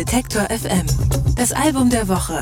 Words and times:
Detektor 0.00 0.44
FM. 0.44 0.86
Das 1.36 1.52
Album 1.52 1.90
der 1.90 2.08
Woche. 2.08 2.40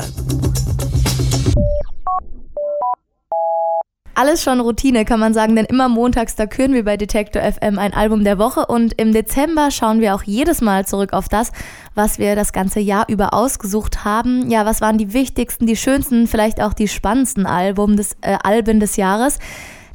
Alles 4.15 4.41
schon 4.41 4.61
Routine, 4.61 5.03
kann 5.03 5.19
man 5.19 5.33
sagen, 5.33 5.57
denn 5.57 5.65
immer 5.65 5.89
montags, 5.89 6.37
da 6.37 6.45
küren 6.45 6.71
wir 6.71 6.85
bei 6.85 6.95
Detektor 6.95 7.41
FM 7.41 7.77
ein 7.77 7.93
Album 7.93 8.23
der 8.23 8.39
Woche 8.39 8.65
und 8.67 8.93
im 8.93 9.11
Dezember 9.11 9.71
schauen 9.71 9.99
wir 9.99 10.15
auch 10.15 10.23
jedes 10.23 10.61
Mal 10.61 10.87
zurück 10.87 11.11
auf 11.11 11.27
das, 11.27 11.51
was 11.95 12.17
wir 12.17 12.37
das 12.37 12.53
ganze 12.53 12.79
Jahr 12.79 13.09
über 13.09 13.33
ausgesucht 13.33 14.05
haben. 14.05 14.49
Ja, 14.49 14.65
was 14.65 14.79
waren 14.79 14.97
die 14.97 15.11
wichtigsten, 15.11 15.65
die 15.65 15.75
schönsten, 15.75 16.27
vielleicht 16.27 16.61
auch 16.61 16.71
die 16.71 16.87
spannendsten 16.87 17.45
Album 17.45 17.97
des, 17.97 18.15
äh, 18.21 18.37
Alben 18.41 18.79
des 18.79 18.95
Jahres? 18.95 19.37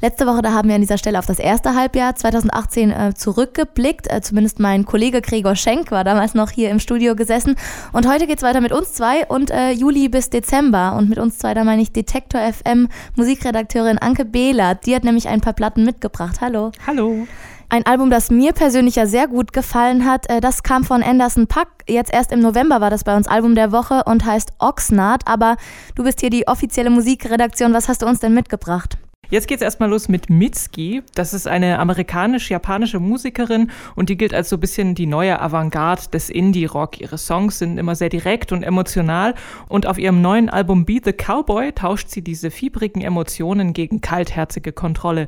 Letzte 0.05 0.27
Woche, 0.27 0.43
da 0.43 0.51
haben 0.51 0.67
wir 0.69 0.75
an 0.75 0.81
dieser 0.81 0.99
Stelle 0.99 1.17
auf 1.17 1.25
das 1.25 1.39
erste 1.39 1.73
Halbjahr 1.73 2.13
2018 2.13 2.91
äh, 2.91 3.13
zurückgeblickt. 3.15 4.05
Äh, 4.07 4.21
zumindest 4.21 4.59
mein 4.59 4.85
Kollege 4.85 5.19
Gregor 5.19 5.55
Schenk 5.55 5.89
war 5.89 6.03
damals 6.03 6.35
noch 6.35 6.51
hier 6.51 6.69
im 6.69 6.79
Studio 6.79 7.15
gesessen. 7.15 7.55
Und 7.91 8.07
heute 8.07 8.27
geht 8.27 8.37
es 8.37 8.43
weiter 8.43 8.61
mit 8.61 8.71
uns 8.71 8.93
zwei 8.93 9.25
und 9.25 9.49
äh, 9.49 9.71
Juli 9.71 10.07
bis 10.07 10.29
Dezember. 10.29 10.95
Und 10.95 11.09
mit 11.09 11.17
uns 11.17 11.39
zwei, 11.39 11.55
da 11.55 11.63
meine 11.63 11.81
ich 11.81 11.91
Detektor 11.91 12.39
FM 12.39 12.87
Musikredakteurin 13.15 13.97
Anke 13.97 14.25
Behlert. 14.25 14.85
Die 14.85 14.95
hat 14.95 15.03
nämlich 15.03 15.27
ein 15.27 15.41
paar 15.41 15.53
Platten 15.53 15.83
mitgebracht. 15.85 16.39
Hallo. 16.39 16.71
Hallo. 16.85 17.25
Ein 17.69 17.87
Album, 17.87 18.11
das 18.11 18.29
mir 18.29 18.53
persönlich 18.53 18.97
ja 18.97 19.07
sehr 19.07 19.27
gut 19.27 19.53
gefallen 19.53 20.05
hat, 20.05 20.29
äh, 20.29 20.39
das 20.39 20.61
kam 20.61 20.83
von 20.83 21.01
Anderson 21.01 21.47
Puck. 21.47 21.69
Jetzt 21.89 22.13
erst 22.13 22.31
im 22.31 22.41
November 22.41 22.79
war 22.79 22.91
das 22.91 23.03
bei 23.05 23.17
uns 23.17 23.27
Album 23.27 23.55
der 23.55 23.71
Woche 23.71 24.03
und 24.05 24.23
heißt 24.23 24.51
Oxnard. 24.59 25.27
Aber 25.27 25.55
du 25.95 26.03
bist 26.03 26.19
hier 26.19 26.29
die 26.29 26.47
offizielle 26.47 26.91
Musikredaktion. 26.91 27.73
Was 27.73 27.89
hast 27.89 28.03
du 28.03 28.05
uns 28.05 28.19
denn 28.19 28.35
mitgebracht? 28.35 28.99
Jetzt 29.29 29.47
geht's 29.47 29.61
erstmal 29.61 29.89
los 29.89 30.07
mit 30.07 30.29
Mitski. 30.29 31.01
Das 31.15 31.33
ist 31.33 31.47
eine 31.47 31.79
amerikanisch-japanische 31.79 32.99
Musikerin 32.99 33.71
und 33.95 34.09
die 34.09 34.17
gilt 34.17 34.33
als 34.33 34.49
so 34.49 34.57
ein 34.57 34.59
bisschen 34.59 34.95
die 34.95 35.07
neue 35.07 35.41
Avantgarde 35.41 36.09
des 36.11 36.29
Indie-Rock. 36.29 37.01
Ihre 37.01 37.17
Songs 37.17 37.59
sind 37.59 37.77
immer 37.77 37.95
sehr 37.95 38.09
direkt 38.09 38.51
und 38.51 38.63
emotional 38.63 39.33
und 39.67 39.87
auf 39.87 39.97
ihrem 39.97 40.21
neuen 40.21 40.49
Album 40.49 40.85
Be 40.85 40.99
the 41.03 41.13
Cowboy 41.13 41.71
tauscht 41.71 42.09
sie 42.09 42.21
diese 42.21 42.51
fiebrigen 42.51 43.01
Emotionen 43.01 43.73
gegen 43.73 44.01
kaltherzige 44.01 44.71
Kontrolle. 44.71 45.27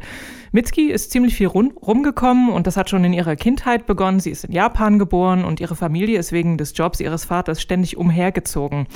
Mitski 0.51 0.89
ist 0.89 1.11
ziemlich 1.11 1.35
viel 1.35 1.47
rumgekommen 1.47 2.49
und 2.49 2.67
das 2.67 2.77
hat 2.77 2.89
schon 2.89 3.03
in 3.03 3.13
ihrer 3.13 3.35
Kindheit 3.35 3.85
begonnen. 3.85 4.19
Sie 4.19 4.31
ist 4.31 4.45
in 4.45 4.51
Japan 4.51 4.99
geboren 4.99 5.43
und 5.43 5.59
ihre 5.59 5.75
Familie 5.75 6.19
ist 6.19 6.31
wegen 6.31 6.57
des 6.57 6.73
Jobs 6.75 6.99
ihres 6.99 7.25
Vaters 7.25 7.61
ständig 7.61 7.97
umhergezogen. 7.97 8.87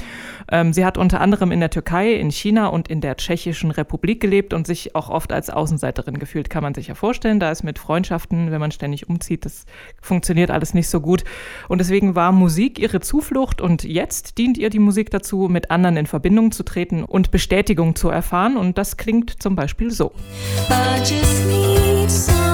Ähm, 0.51 0.73
sie 0.73 0.85
hat 0.85 0.97
unter 0.97 1.21
anderem 1.21 1.51
in 1.51 1.59
der 1.59 1.69
Türkei, 1.69 2.13
in 2.13 2.31
China 2.31 2.67
und 2.67 2.87
in 2.87 3.01
der 3.01 3.17
Tschechischen 3.17 3.71
Republik 3.71 4.21
gelebt 4.21 4.53
und 4.53 4.65
sich 4.65 4.95
auch 4.95 5.09
oft 5.09 5.31
als 5.33 5.49
Außenseiterin 5.49 6.19
gefühlt, 6.19 6.49
kann 6.49 6.63
man 6.63 6.73
sich 6.73 6.87
ja 6.87 6.95
vorstellen. 6.95 7.39
Da 7.39 7.51
ist 7.51 7.63
mit 7.63 7.79
Freundschaften, 7.79 8.51
wenn 8.51 8.59
man 8.59 8.71
ständig 8.71 9.09
umzieht, 9.09 9.45
das 9.45 9.65
funktioniert 10.01 10.51
alles 10.51 10.73
nicht 10.73 10.89
so 10.89 11.01
gut. 11.01 11.23
Und 11.67 11.79
deswegen 11.79 12.15
war 12.15 12.31
Musik 12.31 12.79
ihre 12.79 12.99
Zuflucht 12.99 13.61
und 13.61 13.83
jetzt 13.83 14.37
dient 14.37 14.57
ihr 14.57 14.69
die 14.69 14.79
Musik 14.79 15.09
dazu, 15.09 15.47
mit 15.49 15.71
anderen 15.71 15.97
in 15.97 16.05
Verbindung 16.05 16.51
zu 16.51 16.63
treten 16.63 17.03
und 17.03 17.31
Bestätigung 17.31 17.95
zu 17.95 18.09
erfahren. 18.09 18.57
Und 18.57 18.77
das 18.77 18.97
klingt 18.97 19.41
zum 19.41 19.55
Beispiel 19.55 19.91
so. 19.91 20.11
Be 21.43 22.50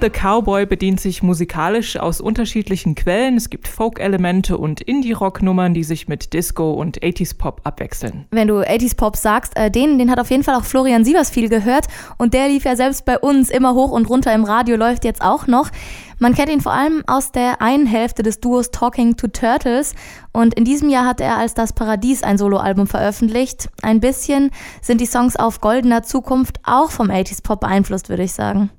the 0.00 0.10
Cowboy 0.10 0.66
bedient 0.66 1.00
sich 1.00 1.22
musikalisch 1.22 1.96
aus 1.96 2.20
unterschiedlichen 2.20 2.94
Quellen. 2.94 3.36
Es 3.36 3.50
gibt 3.50 3.68
Folk-Elemente 3.68 4.58
und 4.58 4.80
Indie-Rock-Nummern, 4.80 5.74
die 5.74 5.84
sich 5.84 6.08
mit 6.08 6.32
Disco 6.32 6.72
und 6.72 7.00
80s-Pop 7.00 7.60
abwechseln. 7.64 8.26
Wenn 8.30 8.48
du 8.48 8.60
80s-Pop 8.60 9.16
sagst, 9.16 9.56
äh, 9.56 9.70
den, 9.70 9.98
den 9.98 10.10
hat 10.10 10.20
auf 10.20 10.30
jeden 10.30 10.44
Fall 10.44 10.56
auch 10.56 10.64
Florian 10.64 11.04
Sievers 11.04 11.30
viel 11.30 11.48
gehört. 11.48 11.86
Und 12.16 12.34
der 12.34 12.48
lief 12.48 12.64
ja 12.64 12.76
selbst 12.76 13.04
bei 13.04 13.18
uns 13.18 13.50
immer 13.50 13.74
hoch 13.74 13.90
und 13.90 14.08
runter 14.08 14.32
im 14.34 14.44
Radio, 14.44 14.76
läuft 14.76 15.04
jetzt 15.04 15.22
auch 15.22 15.46
noch. 15.46 15.70
Man 16.18 16.34
kennt 16.34 16.50
ihn 16.50 16.60
vor 16.60 16.72
allem 16.72 17.04
aus 17.06 17.30
der 17.30 17.62
einen 17.62 17.86
Hälfte 17.86 18.22
des 18.22 18.40
Duos 18.40 18.72
Talking 18.72 19.16
to 19.16 19.28
Turtles 19.28 19.94
und 20.32 20.54
in 20.54 20.64
diesem 20.64 20.88
Jahr 20.88 21.06
hat 21.06 21.20
er 21.20 21.36
als 21.36 21.54
das 21.54 21.72
Paradies 21.72 22.24
ein 22.24 22.38
Soloalbum 22.38 22.88
veröffentlicht. 22.88 23.68
Ein 23.82 24.00
bisschen 24.00 24.50
sind 24.82 25.00
die 25.00 25.06
Songs 25.06 25.36
auf 25.36 25.60
goldener 25.60 26.02
Zukunft 26.02 26.58
auch 26.64 26.90
vom 26.90 27.08
80s 27.08 27.42
Pop 27.42 27.60
beeinflusst, 27.60 28.08
würde 28.08 28.24
ich 28.24 28.32
sagen. 28.32 28.70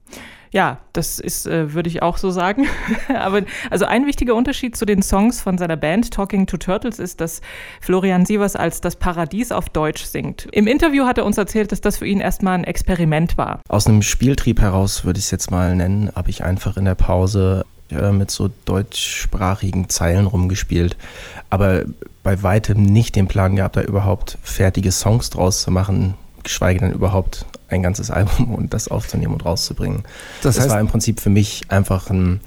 Ja, 0.51 0.79
das 0.93 1.19
ist, 1.19 1.45
äh, 1.45 1.73
würde 1.73 1.89
ich 1.89 2.01
auch 2.01 2.17
so 2.17 2.31
sagen. 2.31 2.67
Aber 3.13 3.41
also 3.69 3.85
ein 3.85 4.05
wichtiger 4.05 4.35
Unterschied 4.35 4.75
zu 4.75 4.85
den 4.85 5.01
Songs 5.01 5.41
von 5.41 5.57
seiner 5.57 5.77
Band 5.77 6.11
Talking 6.11 6.47
to 6.47 6.57
Turtles 6.57 6.99
ist, 6.99 7.21
dass 7.21 7.41
Florian 7.81 8.25
Sievers 8.25 8.55
als 8.55 8.81
das 8.81 8.95
Paradies 8.95 9.51
auf 9.51 9.69
Deutsch 9.69 10.03
singt. 10.03 10.47
Im 10.51 10.67
Interview 10.67 11.05
hat 11.05 11.17
er 11.17 11.25
uns 11.25 11.37
erzählt, 11.37 11.71
dass 11.71 11.81
das 11.81 11.97
für 11.97 12.07
ihn 12.07 12.19
erstmal 12.19 12.55
ein 12.55 12.63
Experiment 12.63 13.37
war. 13.37 13.59
Aus 13.69 13.87
einem 13.87 14.01
Spieltrieb 14.01 14.59
heraus 14.61 15.05
würde 15.05 15.19
ich 15.19 15.25
es 15.25 15.31
jetzt 15.31 15.51
mal 15.51 15.75
nennen, 15.75 16.11
habe 16.15 16.29
ich 16.29 16.43
einfach 16.43 16.77
in 16.77 16.85
der 16.85 16.95
Pause 16.95 17.65
mit 18.11 18.29
so 18.29 18.49
deutschsprachigen 18.65 19.89
Zeilen 19.89 20.27
rumgespielt. 20.27 20.95
Aber 21.49 21.83
bei 22.23 22.43
weitem 22.43 22.83
nicht 22.83 23.15
den 23.15 23.27
Plan 23.27 23.55
gehabt, 23.55 23.77
da 23.77 23.81
überhaupt 23.81 24.37
fertige 24.43 24.91
Songs 24.91 25.31
draus 25.31 25.63
zu 25.63 25.71
machen, 25.71 26.13
geschweige 26.43 26.81
denn 26.81 26.91
überhaupt 26.91 27.45
ein 27.69 27.83
ganzes 27.83 28.11
Album 28.11 28.53
und 28.55 28.73
das 28.73 28.87
aufzunehmen 28.87 29.33
und 29.33 29.45
rauszubringen. 29.45 30.03
Das, 30.41 30.55
das 30.55 30.69
war 30.69 30.79
im 30.79 30.87
Prinzip 30.87 31.19
für 31.19 31.29
mich 31.29 31.63
einfach 31.69 32.09
ein, 32.09 32.41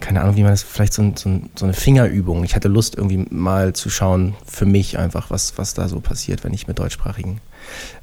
keine 0.00 0.20
Ahnung, 0.20 0.36
wie 0.36 0.42
man 0.42 0.52
das, 0.52 0.62
vielleicht 0.62 0.92
so, 0.92 1.02
ein, 1.02 1.16
so, 1.16 1.28
ein, 1.28 1.50
so, 1.54 1.64
eine 1.64 1.74
Fingerübung. 1.74 2.44
Ich 2.44 2.54
hatte 2.54 2.68
Lust, 2.68 2.96
irgendwie 2.96 3.26
mal 3.30 3.72
zu 3.74 3.90
schauen, 3.90 4.34
für 4.46 4.66
mich 4.66 4.98
einfach, 4.98 5.30
was, 5.30 5.56
was 5.58 5.74
da 5.74 5.88
so 5.88 6.00
passiert, 6.00 6.44
wenn 6.44 6.52
ich 6.52 6.66
mit 6.66 6.78
deutschsprachigen 6.78 7.40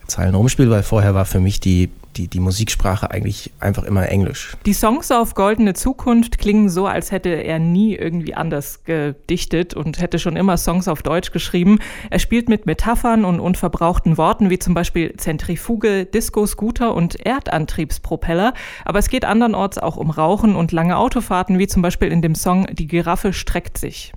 Zeilen 0.07 0.35
rumspiele, 0.35 0.69
weil 0.69 0.83
vorher 0.83 1.13
war 1.13 1.25
für 1.25 1.39
mich 1.39 1.59
die, 1.59 1.89
die, 2.17 2.27
die 2.27 2.39
Musiksprache 2.39 3.11
eigentlich 3.11 3.51
einfach 3.59 3.83
immer 3.83 4.07
Englisch. 4.09 4.55
Die 4.65 4.73
Songs 4.73 5.11
auf 5.11 5.35
Goldene 5.35 5.73
Zukunft 5.73 6.37
klingen 6.37 6.69
so, 6.69 6.87
als 6.87 7.11
hätte 7.11 7.29
er 7.29 7.59
nie 7.59 7.95
irgendwie 7.95 8.33
anders 8.33 8.83
gedichtet 8.83 9.73
und 9.73 9.99
hätte 9.99 10.19
schon 10.19 10.35
immer 10.35 10.57
Songs 10.57 10.87
auf 10.87 11.03
Deutsch 11.03 11.31
geschrieben. 11.31 11.79
Er 12.09 12.19
spielt 12.19 12.49
mit 12.49 12.65
Metaphern 12.65 13.25
und 13.25 13.39
unverbrauchten 13.39 14.17
Worten 14.17 14.49
wie 14.49 14.59
zum 14.59 14.73
Beispiel 14.73 15.15
Zentrifuge, 15.17 16.05
Disco-Scooter 16.05 16.93
und 16.93 17.25
Erdantriebspropeller. 17.25 18.53
Aber 18.85 18.99
es 18.99 19.09
geht 19.09 19.25
andernorts 19.25 19.77
auch 19.77 19.97
um 19.97 20.11
Rauchen 20.11 20.55
und 20.55 20.71
lange 20.71 20.97
Autofahrten, 20.97 21.59
wie 21.59 21.67
zum 21.67 21.81
Beispiel 21.81 22.09
in 22.09 22.21
dem 22.21 22.35
Song 22.35 22.67
Die 22.73 22.87
Giraffe 22.87 23.33
streckt 23.33 23.77
sich. 23.77 24.13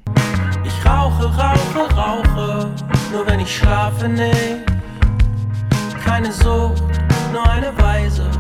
Ich 0.65 0.87
rauche, 0.87 1.25
rauche, 1.25 1.95
rauche, 1.95 2.71
nur 3.13 3.27
wenn 3.27 3.41
ich 3.41 3.55
schlafe 3.55 4.09
nicht 4.09 4.65
keine 6.05 6.31
Sucht, 6.31 6.94
nur 7.35 7.51
eine 7.51 7.77
Weise, 7.79 8.31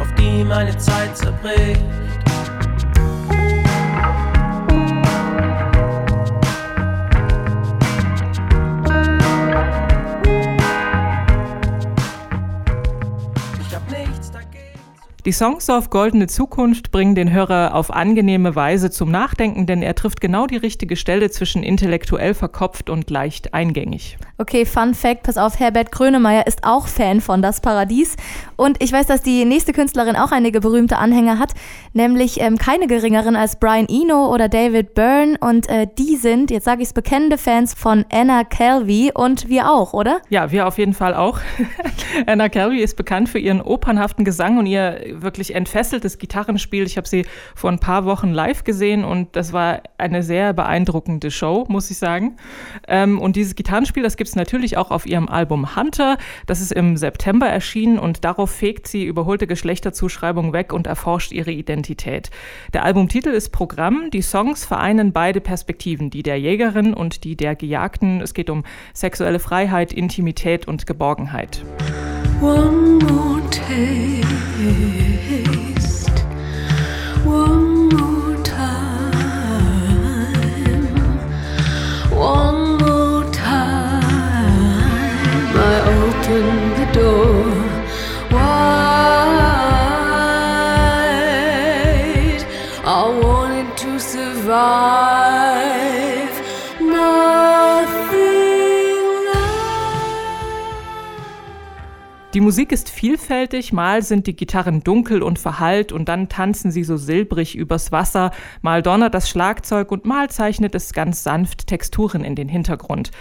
auf 0.00 0.12
die 0.18 0.42
meine 0.42 0.76
Zeit 0.76 1.16
zerbricht. 1.16 1.80
Die 15.24 15.32
Songs 15.32 15.70
auf 15.70 15.88
Goldene 15.88 16.26
Zukunft 16.26 16.90
bringen 16.90 17.14
den 17.14 17.32
Hörer 17.32 17.74
auf 17.74 17.90
angenehme 17.90 18.54
Weise 18.56 18.90
zum 18.90 19.10
Nachdenken, 19.10 19.64
denn 19.64 19.80
er 19.80 19.94
trifft 19.94 20.20
genau 20.20 20.46
die 20.46 20.58
richtige 20.58 20.96
Stelle 20.96 21.30
zwischen 21.30 21.62
intellektuell 21.62 22.34
verkopft 22.34 22.90
und 22.90 23.08
leicht 23.08 23.54
eingängig. 23.54 24.18
Okay, 24.36 24.66
Fun 24.66 24.94
Fact, 24.94 25.22
pass 25.22 25.38
auf, 25.38 25.60
Herbert 25.60 25.92
Grönemeyer 25.92 26.48
ist 26.48 26.64
auch 26.64 26.88
Fan 26.88 27.20
von 27.20 27.40
Das 27.40 27.60
Paradies. 27.60 28.16
Und 28.56 28.82
ich 28.82 28.90
weiß, 28.90 29.06
dass 29.06 29.22
die 29.22 29.44
nächste 29.44 29.72
Künstlerin 29.72 30.16
auch 30.16 30.32
einige 30.32 30.60
berühmte 30.60 30.96
Anhänger 30.96 31.38
hat, 31.38 31.52
nämlich 31.92 32.40
ähm, 32.40 32.58
keine 32.58 32.88
geringeren 32.88 33.36
als 33.36 33.60
Brian 33.60 33.86
Eno 33.88 34.32
oder 34.34 34.48
David 34.48 34.94
Byrne. 34.94 35.36
Und 35.38 35.68
äh, 35.68 35.86
die 35.98 36.16
sind, 36.16 36.50
jetzt 36.50 36.64
sage 36.64 36.82
ich 36.82 36.88
es, 36.88 36.92
bekennende 36.92 37.38
Fans 37.38 37.74
von 37.74 38.04
Anna 38.10 38.42
Calvi 38.42 39.12
und 39.14 39.48
wir 39.48 39.70
auch, 39.70 39.92
oder? 39.92 40.20
Ja, 40.30 40.50
wir 40.50 40.66
auf 40.66 40.78
jeden 40.78 40.94
Fall 40.94 41.14
auch. 41.14 41.38
Anna 42.26 42.48
Calvi 42.48 42.80
ist 42.80 42.96
bekannt 42.96 43.28
für 43.28 43.38
ihren 43.38 43.60
opernhaften 43.60 44.24
Gesang 44.24 44.58
und 44.58 44.66
ihr 44.66 45.00
wirklich 45.12 45.54
entfesseltes 45.54 46.18
Gitarrenspiel. 46.18 46.82
Ich 46.86 46.96
habe 46.96 47.06
sie 47.06 47.24
vor 47.54 47.70
ein 47.70 47.78
paar 47.78 48.04
Wochen 48.04 48.32
live 48.32 48.64
gesehen 48.64 49.04
und 49.04 49.36
das 49.36 49.52
war 49.52 49.82
eine 49.96 50.24
sehr 50.24 50.52
beeindruckende 50.54 51.30
Show, 51.30 51.66
muss 51.68 51.88
ich 51.92 51.98
sagen. 51.98 52.36
Ähm, 52.88 53.20
und 53.20 53.36
dieses 53.36 53.54
Gitarrenspiel, 53.54 54.02
das 54.02 54.16
gibt 54.16 54.23
es 54.28 54.36
natürlich 54.36 54.76
auch 54.76 54.90
auf 54.90 55.06
ihrem 55.06 55.28
Album 55.28 55.76
Hunter. 55.76 56.18
Das 56.46 56.60
ist 56.60 56.72
im 56.72 56.96
September 56.96 57.46
erschienen 57.46 57.98
und 57.98 58.24
darauf 58.24 58.50
fegt 58.50 58.88
sie 58.88 59.04
überholte 59.04 59.46
Geschlechterzuschreibung 59.46 60.52
weg 60.52 60.72
und 60.72 60.86
erforscht 60.86 61.32
ihre 61.32 61.50
Identität. 61.50 62.30
Der 62.72 62.84
Albumtitel 62.84 63.30
ist 63.30 63.50
Programm. 63.50 64.10
Die 64.10 64.22
Songs 64.22 64.64
vereinen 64.64 65.12
beide 65.12 65.40
Perspektiven, 65.40 66.10
die 66.10 66.22
der 66.22 66.38
Jägerin 66.38 66.94
und 66.94 67.24
die 67.24 67.36
der 67.36 67.54
Gejagten. 67.54 68.20
Es 68.20 68.34
geht 68.34 68.50
um 68.50 68.64
sexuelle 68.92 69.38
Freiheit, 69.38 69.92
Intimität 69.92 70.66
und 70.68 70.86
Geborgenheit. 70.86 71.64
One 72.40 72.98
more 73.04 73.40
taste, 73.50 75.03
Die 102.34 102.40
Musik 102.40 102.72
ist 102.72 102.90
vielfältig, 102.90 103.72
mal 103.72 104.02
sind 104.02 104.26
die 104.26 104.34
Gitarren 104.34 104.82
dunkel 104.82 105.22
und 105.22 105.38
verhallt 105.38 105.92
und 105.92 106.08
dann 106.08 106.28
tanzen 106.28 106.72
sie 106.72 106.82
so 106.82 106.96
silbrig 106.96 107.54
übers 107.54 107.92
Wasser, 107.92 108.32
mal 108.60 108.82
donnert 108.82 109.14
das 109.14 109.30
Schlagzeug 109.30 109.92
und 109.92 110.04
mal 110.04 110.28
zeichnet 110.30 110.74
es 110.74 110.92
ganz 110.92 111.22
sanft 111.22 111.68
Texturen 111.68 112.24
in 112.24 112.34
den 112.34 112.48
Hintergrund. 112.48 113.12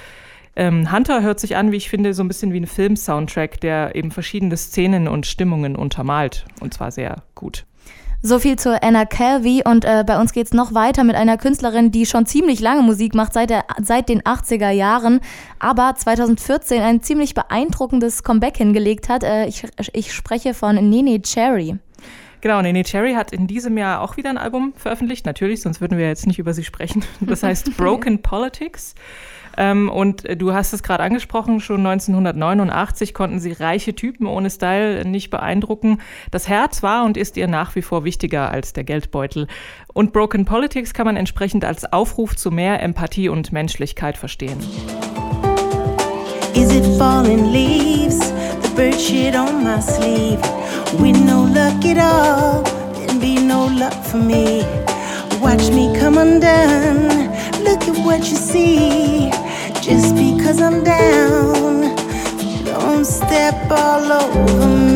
Ähm, 0.55 0.91
Hunter 0.91 1.21
hört 1.21 1.39
sich 1.39 1.55
an, 1.55 1.71
wie 1.71 1.77
ich 1.77 1.89
finde, 1.89 2.15
so 2.15 2.23
ein 2.23 2.27
bisschen 2.27 2.53
wie 2.53 2.59
ein 2.59 2.65
Film-Soundtrack, 2.65 3.61
der 3.61 3.95
eben 3.95 4.09
verschiedene 4.09 4.57
Szenen 4.57 5.07
und 5.07 5.27
Stimmungen 5.27 5.75
untermalt 5.75 6.45
und 6.59 6.73
zwar 6.73 6.89
sehr 6.89 7.21
gut. 7.35 7.67
So 8.25 8.39
viel 8.39 8.57
zu 8.57 8.81
Anna 8.81 9.03
Calvi 9.03 9.63
und 9.65 9.83
äh, 9.83 10.05
bei 10.07 10.17
uns 10.17 10.31
geht's 10.31 10.53
noch 10.53 10.73
weiter 10.73 11.03
mit 11.03 11.17
einer 11.17 11.35
Künstlerin, 11.35 11.91
die 11.91 12.05
schon 12.05 12.25
ziemlich 12.25 12.61
lange 12.61 12.81
Musik 12.81 13.15
macht, 13.15 13.33
seit, 13.33 13.49
der, 13.49 13.65
seit 13.81 14.07
den 14.07 14.21
80er 14.21 14.69
Jahren, 14.69 15.19
aber 15.59 15.93
2014 15.93 16.81
ein 16.81 17.01
ziemlich 17.01 17.33
beeindruckendes 17.33 18.23
Comeback 18.23 18.55
hingelegt 18.55 19.09
hat. 19.09 19.23
Äh, 19.23 19.47
ich, 19.47 19.67
ich 19.91 20.13
spreche 20.13 20.53
von 20.53 20.75
Nene 20.89 21.21
Cherry. 21.21 21.75
Genau, 22.43 22.61
Nene 22.61 22.83
Cherry 22.83 23.13
hat 23.13 23.31
in 23.31 23.47
diesem 23.47 23.77
Jahr 23.77 24.01
auch 24.01 24.17
wieder 24.17 24.29
ein 24.29 24.37
Album 24.37 24.73
veröffentlicht, 24.75 25.25
natürlich, 25.25 25.61
sonst 25.61 25.79
würden 25.79 25.97
wir 25.97 26.09
jetzt 26.09 26.27
nicht 26.27 26.39
über 26.39 26.53
sie 26.53 26.65
sprechen. 26.65 27.05
Das 27.21 27.41
heißt 27.41 27.77
Broken 27.77 28.21
Politics. 28.21 28.95
Ähm, 29.55 29.89
und 29.89 30.25
du 30.41 30.51
hast 30.51 30.73
es 30.73 30.83
gerade 30.83 31.03
angesprochen, 31.03 31.61
schon 31.61 31.87
1989 31.87 33.13
konnten 33.13 33.39
sie 33.39 33.53
reiche 33.53 33.95
Typen 33.95 34.27
ohne 34.27 34.49
Style 34.49 35.07
nicht 35.07 35.29
beeindrucken. 35.29 35.99
Das 36.31 36.49
Herz 36.49 36.83
war 36.83 37.05
und 37.05 37.15
ist 37.15 37.37
ihr 37.37 37.47
nach 37.47 37.75
wie 37.75 37.81
vor 37.81 38.03
wichtiger 38.03 38.51
als 38.51 38.73
der 38.73 38.83
Geldbeutel. 38.83 39.47
Und 39.93 40.11
Broken 40.11 40.43
Politics 40.43 40.93
kann 40.93 41.05
man 41.05 41.15
entsprechend 41.15 41.63
als 41.63 41.93
Aufruf 41.93 42.35
zu 42.35 42.51
mehr 42.51 42.83
Empathie 42.83 43.29
und 43.29 43.53
Menschlichkeit 43.53 44.17
verstehen. 44.17 44.59
Is 46.55 46.75
it 46.75 46.85
falling 46.97 47.53
leaves? 47.53 48.33
The 48.63 48.69
bird 48.75 48.99
shit 48.99 49.33
on 49.33 49.63
my 49.63 49.81
sleeve. 49.81 50.41
With 50.99 51.19
no 51.25 51.43
luck 51.43 51.83
at 51.85 51.97
all, 51.97 52.61
there'd 52.93 53.19
be 53.19 53.35
no 53.35 53.65
luck 53.65 53.93
for 54.05 54.17
me. 54.17 54.63
Watch 55.41 55.69
me 55.69 55.97
come 55.99 56.17
undone. 56.17 57.31
Look 57.63 57.81
at 57.83 57.97
what 58.05 58.19
you 58.29 58.37
see. 58.37 59.29
Just 59.81 60.15
because 60.15 60.61
I'm 60.61 60.83
down, 60.83 61.95
don't 62.65 63.05
step 63.05 63.69
all 63.71 64.11
over 64.11 64.67
me. 64.67 64.92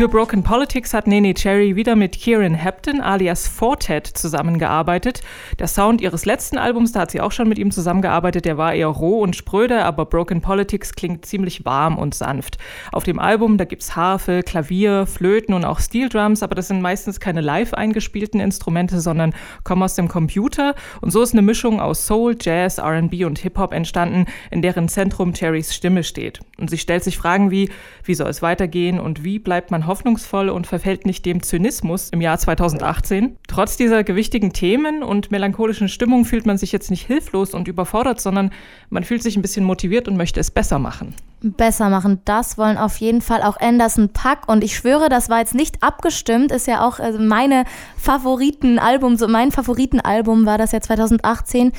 Für 0.00 0.08
Broken 0.08 0.42
Politics 0.42 0.94
hat 0.94 1.06
Nene 1.06 1.34
Cherry 1.34 1.76
wieder 1.76 1.94
mit 1.94 2.12
Kieran 2.12 2.54
Hepton 2.54 3.02
alias 3.02 3.46
Fortet 3.46 4.06
zusammengearbeitet. 4.06 5.20
Der 5.58 5.66
Sound 5.66 6.00
ihres 6.00 6.24
letzten 6.24 6.56
Albums, 6.56 6.92
da 6.92 7.00
hat 7.00 7.10
sie 7.10 7.20
auch 7.20 7.32
schon 7.32 7.50
mit 7.50 7.58
ihm 7.58 7.70
zusammengearbeitet, 7.70 8.46
der 8.46 8.56
war 8.56 8.72
eher 8.72 8.86
roh 8.86 9.20
und 9.20 9.36
spröde, 9.36 9.84
aber 9.84 10.06
Broken 10.06 10.40
Politics 10.40 10.94
klingt 10.94 11.26
ziemlich 11.26 11.66
warm 11.66 11.98
und 11.98 12.14
sanft. 12.14 12.56
Auf 12.92 13.04
dem 13.04 13.18
Album, 13.18 13.58
da 13.58 13.66
gibt's 13.66 13.94
Harfe, 13.94 14.42
Klavier, 14.42 15.04
Flöten 15.04 15.52
und 15.52 15.66
auch 15.66 15.80
Steel 15.80 16.08
Drums, 16.08 16.42
aber 16.42 16.54
das 16.54 16.68
sind 16.68 16.80
meistens 16.80 17.20
keine 17.20 17.42
live 17.42 17.74
eingespielten 17.74 18.40
Instrumente, 18.40 19.02
sondern 19.02 19.34
kommen 19.64 19.82
aus 19.82 19.96
dem 19.96 20.08
Computer. 20.08 20.76
Und 21.02 21.10
so 21.10 21.20
ist 21.20 21.34
eine 21.34 21.42
Mischung 21.42 21.78
aus 21.78 22.06
Soul, 22.06 22.38
Jazz, 22.40 22.78
R&B 22.78 23.26
und 23.26 23.38
Hip-Hop 23.40 23.74
entstanden, 23.74 24.24
in 24.50 24.62
deren 24.62 24.88
Zentrum 24.88 25.34
Cherrys 25.34 25.74
Stimme 25.74 26.04
steht. 26.04 26.40
Und 26.56 26.70
sie 26.70 26.78
stellt 26.78 27.04
sich 27.04 27.18
Fragen 27.18 27.50
wie, 27.50 27.68
wie 28.02 28.14
soll 28.14 28.30
es 28.30 28.40
weitergehen 28.40 28.98
und 28.98 29.24
wie 29.24 29.38
bleibt 29.38 29.70
man 29.70 29.89
hoffnungsvoll 29.90 30.48
und 30.48 30.68
verfällt 30.68 31.04
nicht 31.04 31.26
dem 31.26 31.42
Zynismus 31.42 32.10
im 32.10 32.20
Jahr 32.20 32.38
2018. 32.38 33.36
Trotz 33.48 33.76
dieser 33.76 34.04
gewichtigen 34.04 34.52
Themen 34.52 35.02
und 35.02 35.32
melancholischen 35.32 35.88
Stimmung 35.88 36.24
fühlt 36.24 36.46
man 36.46 36.56
sich 36.56 36.70
jetzt 36.70 36.90
nicht 36.90 37.06
hilflos 37.06 37.54
und 37.54 37.66
überfordert, 37.66 38.20
sondern 38.20 38.52
man 38.88 39.02
fühlt 39.02 39.22
sich 39.22 39.36
ein 39.36 39.42
bisschen 39.42 39.64
motiviert 39.64 40.06
und 40.06 40.16
möchte 40.16 40.38
es 40.38 40.52
besser 40.52 40.78
machen. 40.78 41.14
Besser 41.42 41.88
machen, 41.88 42.20
das 42.24 42.58
wollen 42.58 42.76
auf 42.76 42.98
jeden 42.98 43.22
Fall 43.22 43.42
auch 43.42 43.58
Anderson 43.58 44.10
Pack 44.10 44.46
und 44.46 44.62
ich 44.62 44.76
schwöre, 44.76 45.08
das 45.08 45.30
war 45.30 45.38
jetzt 45.38 45.54
nicht 45.54 45.82
abgestimmt, 45.82 46.52
ist 46.52 46.66
ja 46.66 46.86
auch 46.86 47.00
also 47.00 47.18
meine 47.18 47.64
Favoritenalbum, 47.96 49.16
so 49.16 49.26
mein 49.26 49.50
Favoritenalbum 49.50 50.44
war 50.44 50.58
das 50.58 50.72
ja 50.72 50.80
2018 50.80 51.72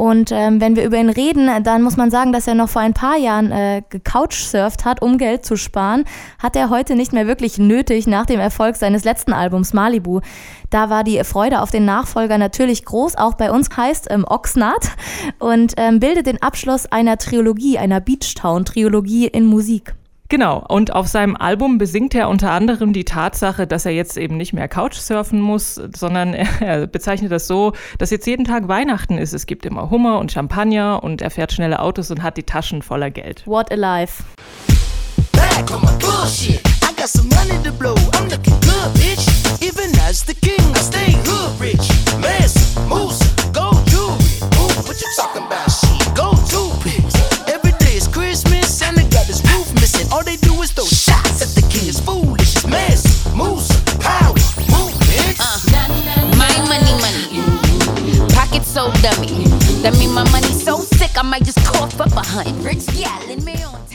und 0.00 0.32
ähm, 0.32 0.62
wenn 0.62 0.76
wir 0.76 0.86
über 0.86 0.96
ihn 0.96 1.10
reden, 1.10 1.62
dann 1.62 1.82
muss 1.82 1.98
man 1.98 2.10
sagen, 2.10 2.32
dass 2.32 2.46
er 2.46 2.54
noch 2.54 2.70
vor 2.70 2.80
ein 2.80 2.94
paar 2.94 3.18
Jahren 3.18 3.52
äh, 3.52 3.82
gecouchsurft 3.90 4.86
hat, 4.86 5.02
um 5.02 5.18
Geld 5.18 5.44
zu 5.44 5.56
sparen. 5.56 6.06
Hat 6.38 6.56
er 6.56 6.70
heute 6.70 6.96
nicht 6.96 7.12
mehr 7.12 7.26
wirklich 7.26 7.58
nötig 7.58 8.06
nach 8.06 8.24
dem 8.24 8.40
Erfolg 8.40 8.76
seines 8.76 9.04
letzten 9.04 9.34
Albums 9.34 9.74
Malibu. 9.74 10.20
Da 10.70 10.88
war 10.88 11.04
die 11.04 11.22
Freude 11.22 11.60
auf 11.60 11.70
den 11.70 11.84
Nachfolger 11.84 12.38
natürlich 12.38 12.86
groß, 12.86 13.16
auch 13.16 13.34
bei 13.34 13.52
uns 13.52 13.68
heißt 13.76 14.06
ähm, 14.08 14.24
Oxnard 14.26 14.88
und 15.38 15.74
ähm, 15.76 16.00
bildet 16.00 16.24
den 16.24 16.40
Abschluss 16.40 16.86
einer 16.86 17.18
Trilogie, 17.18 17.76
einer 17.76 18.00
Beachtown-Trilogie 18.00 19.26
in 19.26 19.44
Musik. 19.44 19.94
Genau, 20.30 20.64
und 20.68 20.94
auf 20.94 21.08
seinem 21.08 21.36
Album 21.36 21.76
besingt 21.76 22.14
er 22.14 22.28
unter 22.28 22.52
anderem 22.52 22.92
die 22.92 23.04
Tatsache, 23.04 23.66
dass 23.66 23.84
er 23.84 23.92
jetzt 23.92 24.16
eben 24.16 24.36
nicht 24.36 24.52
mehr 24.52 24.68
Couchsurfen 24.68 25.40
muss, 25.40 25.74
sondern 25.74 26.34
er 26.60 26.86
bezeichnet 26.86 27.32
das 27.32 27.46
so, 27.46 27.72
dass 27.98 28.10
jetzt 28.10 28.26
jeden 28.26 28.44
Tag 28.44 28.68
Weihnachten 28.68 29.18
ist. 29.18 29.32
Es 29.32 29.46
gibt 29.46 29.66
immer 29.66 29.90
Hummer 29.90 30.18
und 30.20 30.32
Champagner 30.32 31.02
und 31.02 31.20
er 31.20 31.30
fährt 31.30 31.52
schnelle 31.52 31.80
Autos 31.80 32.10
und 32.10 32.22
hat 32.22 32.36
die 32.36 32.44
Taschen 32.44 32.80
voller 32.80 33.10
Geld. 33.10 33.46
What 33.46 33.70
a 33.72 33.74
life. 33.74 34.22
back 35.60 35.70
on 35.72 35.82
my 35.82 35.92
bullshit. 35.98 36.60
I 36.82 36.92
got 36.92 37.08
some 37.08 37.28
money 37.30 37.56
to 37.64 37.72
blow. 37.72 37.94
I'm 38.14 38.28
looking 38.28 38.58
good, 38.60 38.90
bitch. 39.00 39.24
Even 39.62 39.90
as 40.08 40.22
the 40.22 40.34
king, 40.34 40.64
I 40.74 40.80
stay 40.80 41.12
hood 41.26 41.60
rich. 41.60 41.84
Massive, 42.20 42.88
moose, 42.88 43.20
gold 43.52 43.82
jewelry. 43.90 44.32
Ooh, 44.58 44.72
what 44.86 44.96
you 45.00 45.10
talking 45.16 45.44
about? 45.44 45.68
Shit, 45.68 46.14
gold 46.14 46.29
All 50.20 50.26
they 50.26 50.36
do 50.36 50.52
is 50.60 50.70
throw 50.70 50.84
shots 50.84 51.40
at 51.40 51.48
the 51.56 51.62
king. 51.72 51.88
It's 51.88 51.98
foolish. 51.98 52.54
It's 52.54 52.66
massive, 52.66 53.34
moose, 53.34 53.72
power, 54.04 54.36
movement. 54.68 55.40
Uh, 55.40 56.36
my 56.36 56.52
money, 56.68 56.92
money. 57.00 58.28
Pocket 58.34 58.66
so 58.66 58.92
dummy. 59.00 59.48
That 59.80 59.96
mean 59.98 60.12
my 60.12 60.30
money 60.30 60.52
so 60.52 60.76
sick, 60.76 61.16
I 61.16 61.22
might 61.22 61.44
just 61.44 61.64
cough 61.64 61.98
up 61.98 62.12
a 62.12 62.20
hunt. 62.20 62.52
Rich 62.62 62.88
gal 62.88 63.34
me 63.38 63.64
on 63.64 63.89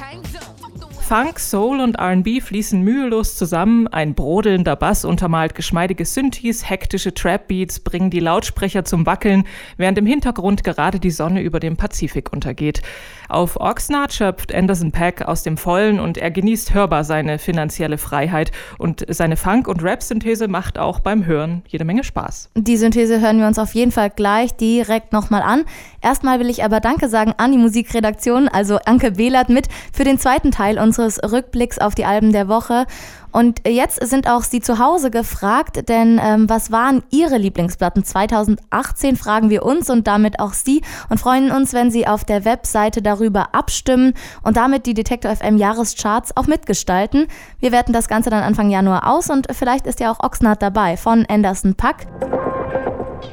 Funk, 1.07 1.39
Soul 1.39 1.81
und 1.81 1.99
RB 1.99 2.41
fließen 2.41 2.81
mühelos 2.81 3.37
zusammen. 3.37 3.87
Ein 3.87 4.15
brodelnder 4.15 4.75
Bass 4.75 5.05
untermalt 5.05 5.53
geschmeidige 5.53 6.03
Synthes, 6.03 6.67
hektische 6.67 7.13
Trap-Beats 7.13 7.81
bringen 7.81 8.09
die 8.09 8.19
Lautsprecher 8.19 8.85
zum 8.85 9.05
Wackeln, 9.05 9.43
während 9.77 9.99
im 9.99 10.07
Hintergrund 10.07 10.63
gerade 10.63 10.99
die 10.99 11.11
Sonne 11.11 11.43
über 11.43 11.59
dem 11.59 11.77
Pazifik 11.77 12.33
untergeht. 12.33 12.81
Auf 13.29 13.59
Oxnard 13.59 14.13
schöpft 14.13 14.51
Anderson 14.53 14.91
Pack 14.91 15.21
aus 15.21 15.43
dem 15.43 15.57
Vollen 15.57 15.99
und 15.99 16.17
er 16.17 16.31
genießt 16.31 16.73
hörbar 16.73 17.03
seine 17.03 17.37
finanzielle 17.37 17.99
Freiheit. 17.99 18.51
Und 18.79 19.05
seine 19.07 19.37
Funk- 19.37 19.67
und 19.67 19.83
Rap-Synthese 19.83 20.47
macht 20.47 20.79
auch 20.79 21.01
beim 21.01 21.27
Hören 21.27 21.61
jede 21.67 21.85
Menge 21.85 22.03
Spaß. 22.03 22.49
Die 22.55 22.77
Synthese 22.77 23.21
hören 23.21 23.37
wir 23.37 23.45
uns 23.45 23.59
auf 23.59 23.75
jeden 23.75 23.91
Fall 23.91 24.09
gleich 24.09 24.55
direkt 24.55 25.13
nochmal 25.13 25.43
an. 25.43 25.65
Erstmal 26.01 26.39
will 26.39 26.49
ich 26.49 26.63
aber 26.63 26.79
Danke 26.79 27.09
sagen 27.09 27.33
an 27.37 27.51
die 27.51 27.59
Musikredaktion, 27.59 28.47
also 28.47 28.79
Anke 28.85 29.11
Behlert 29.11 29.49
mit 29.49 29.67
für 29.93 30.03
den 30.03 30.17
zweiten 30.17 30.49
Teil 30.49 30.79
unseres 30.79 30.94
unseres 30.97 31.31
Rückblicks 31.31 31.79
auf 31.79 31.95
die 31.95 32.05
Alben 32.05 32.31
der 32.31 32.47
Woche. 32.47 32.85
Und 33.31 33.67
jetzt 33.67 34.01
sind 34.07 34.29
auch 34.29 34.43
Sie 34.43 34.61
zu 34.61 34.79
Hause 34.79 35.11
gefragt, 35.11 35.89
denn 35.89 36.21
ähm, 36.23 36.49
was 36.49 36.71
waren 36.71 37.03
Ihre 37.11 37.37
Lieblingsplatten 37.37 38.05
2018, 38.05 39.17
fragen 39.17 39.49
wir 39.49 39.63
uns 39.63 39.89
und 39.89 40.07
damit 40.07 40.39
auch 40.39 40.53
Sie 40.53 40.81
und 41.09 41.19
freuen 41.19 41.51
uns, 41.51 41.73
wenn 41.73 41.91
Sie 41.91 42.07
auf 42.07 42.23
der 42.23 42.45
Webseite 42.45 43.01
darüber 43.01 43.53
abstimmen 43.53 44.13
und 44.43 44.55
damit 44.55 44.85
die 44.85 44.93
Detektor 44.93 45.35
FM 45.35 45.57
Jahrescharts 45.57 46.37
auch 46.37 46.47
mitgestalten. 46.47 47.27
Wir 47.59 47.73
werten 47.73 47.91
das 47.91 48.07
Ganze 48.07 48.29
dann 48.29 48.41
Anfang 48.41 48.69
Januar 48.69 49.05
aus 49.05 49.29
und 49.29 49.47
vielleicht 49.51 49.85
ist 49.85 49.99
ja 49.99 50.11
auch 50.11 50.23
Oxnard 50.23 50.61
dabei 50.61 50.95
von 50.95 51.25
Anderson 51.27 51.75
Pack. 51.75 52.07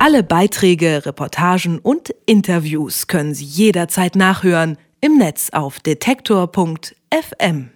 Alle 0.01 0.25
Beiträge, 0.25 1.07
Reportagen 1.07 1.79
und 1.79 2.13
Interviews 2.27 3.07
können 3.07 3.35
Sie 3.35 3.45
jederzeit 3.45 4.17
nachhören 4.17 4.79
im 5.01 5.19
Netz 5.19 5.51
auf 5.53 5.79
detektor.fm. 7.13 7.73